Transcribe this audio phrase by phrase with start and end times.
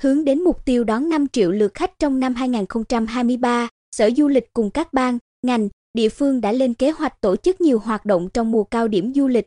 [0.00, 4.52] hướng đến mục tiêu đón 5 triệu lượt khách trong năm 2023, Sở Du lịch
[4.52, 8.28] cùng các bang, ngành, địa phương đã lên kế hoạch tổ chức nhiều hoạt động
[8.34, 9.46] trong mùa cao điểm du lịch.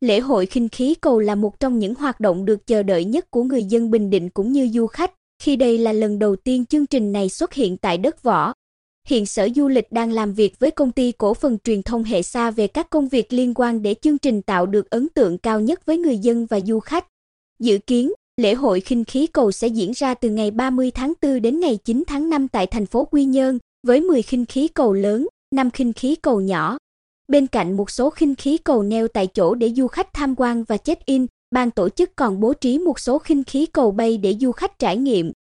[0.00, 3.30] Lễ hội khinh khí cầu là một trong những hoạt động được chờ đợi nhất
[3.30, 6.66] của người dân Bình Định cũng như du khách, khi đây là lần đầu tiên
[6.66, 8.52] chương trình này xuất hiện tại đất võ.
[9.08, 12.22] Hiện Sở Du lịch đang làm việc với công ty cổ phần truyền thông hệ
[12.22, 15.60] xa về các công việc liên quan để chương trình tạo được ấn tượng cao
[15.60, 17.06] nhất với người dân và du khách.
[17.58, 21.42] Dự kiến, lễ hội khinh khí cầu sẽ diễn ra từ ngày 30 tháng 4
[21.42, 24.92] đến ngày 9 tháng 5 tại thành phố Quy Nhơn, với 10 khinh khí cầu
[24.92, 26.78] lớn, 5 khinh khí cầu nhỏ.
[27.28, 30.64] Bên cạnh một số khinh khí cầu neo tại chỗ để du khách tham quan
[30.64, 34.36] và check-in, ban tổ chức còn bố trí một số khinh khí cầu bay để
[34.40, 35.32] du khách trải nghiệm.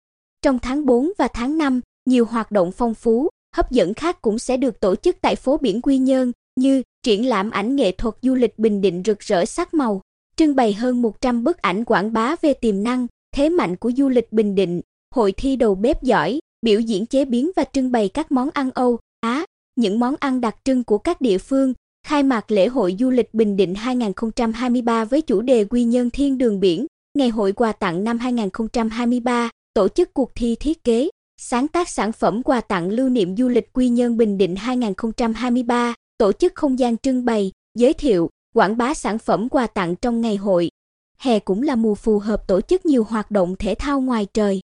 [0.43, 4.39] Trong tháng 4 và tháng 5, nhiều hoạt động phong phú, hấp dẫn khác cũng
[4.39, 8.15] sẽ được tổ chức tại phố biển Quy Nhơn, như triển lãm ảnh nghệ thuật
[8.23, 10.01] du lịch Bình Định rực rỡ sắc màu,
[10.37, 14.09] trưng bày hơn 100 bức ảnh quảng bá về tiềm năng, thế mạnh của du
[14.09, 14.81] lịch Bình Định,
[15.15, 18.71] hội thi đầu bếp giỏi, biểu diễn chế biến và trưng bày các món ăn
[18.75, 19.45] Âu, Á,
[19.77, 21.75] những món ăn đặc trưng của các địa phương,
[22.07, 26.39] khai mạc lễ hội du lịch Bình Định 2023 với chủ đề Quy Nhơn Thiên
[26.39, 26.87] Đường Biển,
[27.19, 31.11] Ngày hội quà tặng năm 2023, tổ chức cuộc thi thiết kế,
[31.41, 35.95] sáng tác sản phẩm quà tặng lưu niệm du lịch Quy Nhơn Bình Định 2023,
[36.19, 40.21] tổ chức không gian trưng bày, giới thiệu, quảng bá sản phẩm quà tặng trong
[40.21, 40.71] ngày hội.
[41.19, 44.61] Hè cũng là mùa phù hợp tổ chức nhiều hoạt động thể thao ngoài trời.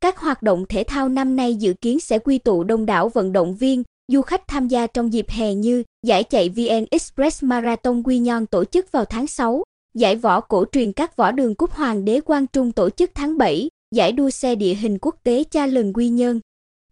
[0.00, 3.32] Các hoạt động thể thao năm nay dự kiến sẽ quy tụ đông đảo vận
[3.32, 8.02] động viên, du khách tham gia trong dịp hè như giải chạy VN Express Marathon
[8.02, 9.62] Quy Nhơn tổ chức vào tháng 6,
[9.94, 13.38] giải võ cổ truyền các võ đường cúp Hoàng đế Quang Trung tổ chức tháng
[13.38, 16.40] 7, giải đua xe địa hình quốc tế Cha Lừng Quy Nhơn.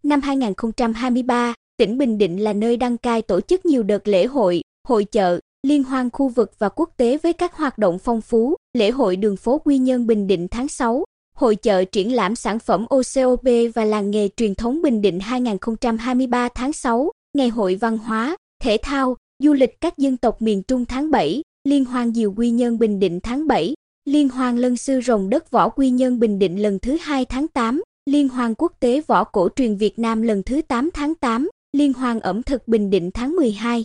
[0.03, 4.61] Năm 2023, tỉnh Bình Định là nơi đăng cai tổ chức nhiều đợt lễ hội,
[4.87, 8.55] hội chợ, liên hoan khu vực và quốc tế với các hoạt động phong phú,
[8.73, 11.03] lễ hội đường phố Quy Nhơn Bình Định tháng 6,
[11.35, 13.45] hội chợ triển lãm sản phẩm OCOP
[13.75, 18.77] và làng nghề truyền thống Bình Định 2023 tháng 6, ngày hội văn hóa, thể
[18.81, 22.79] thao, du lịch các dân tộc miền Trung tháng 7, liên hoan diều Quy Nhơn
[22.79, 23.73] Bình Định tháng 7,
[24.05, 27.47] liên hoan lân sư rồng đất võ Quy Nhơn Bình Định lần thứ 2 tháng
[27.47, 31.49] 8, liên hoan quốc tế võ cổ truyền Việt Nam lần thứ 8 tháng 8,
[31.73, 33.83] liên hoan ẩm thực Bình Định tháng 12.